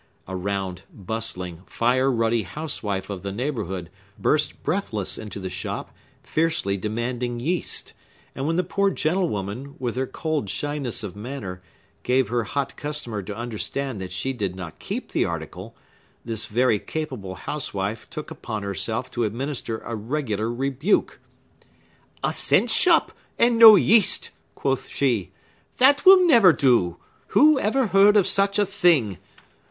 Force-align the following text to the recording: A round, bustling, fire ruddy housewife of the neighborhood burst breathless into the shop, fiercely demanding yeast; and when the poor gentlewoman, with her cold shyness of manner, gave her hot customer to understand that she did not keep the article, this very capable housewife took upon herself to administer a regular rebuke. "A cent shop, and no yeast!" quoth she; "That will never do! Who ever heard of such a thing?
A 0.27 0.35
round, 0.35 0.81
bustling, 0.91 1.61
fire 1.67 2.09
ruddy 2.11 2.41
housewife 2.41 3.11
of 3.11 3.21
the 3.21 3.31
neighborhood 3.31 3.91
burst 4.17 4.63
breathless 4.63 5.19
into 5.19 5.39
the 5.39 5.47
shop, 5.47 5.95
fiercely 6.23 6.75
demanding 6.75 7.39
yeast; 7.39 7.93
and 8.33 8.47
when 8.47 8.55
the 8.55 8.63
poor 8.63 8.89
gentlewoman, 8.89 9.75
with 9.77 9.95
her 9.97 10.07
cold 10.07 10.49
shyness 10.49 11.03
of 11.03 11.15
manner, 11.15 11.61
gave 12.01 12.29
her 12.29 12.45
hot 12.45 12.75
customer 12.75 13.21
to 13.21 13.35
understand 13.37 14.01
that 14.01 14.11
she 14.11 14.33
did 14.33 14.55
not 14.55 14.79
keep 14.79 15.11
the 15.11 15.23
article, 15.23 15.75
this 16.25 16.47
very 16.47 16.79
capable 16.79 17.35
housewife 17.35 18.09
took 18.09 18.31
upon 18.31 18.63
herself 18.63 19.11
to 19.11 19.23
administer 19.23 19.83
a 19.85 19.95
regular 19.95 20.51
rebuke. 20.51 21.19
"A 22.23 22.33
cent 22.33 22.71
shop, 22.71 23.11
and 23.37 23.59
no 23.59 23.75
yeast!" 23.75 24.31
quoth 24.55 24.87
she; 24.89 25.31
"That 25.77 26.03
will 26.07 26.25
never 26.25 26.53
do! 26.53 26.97
Who 27.27 27.59
ever 27.59 27.85
heard 27.85 28.17
of 28.17 28.25
such 28.25 28.57
a 28.57 28.65
thing? 28.65 29.19